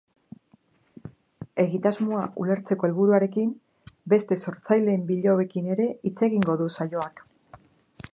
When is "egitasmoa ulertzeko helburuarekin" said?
1.63-3.51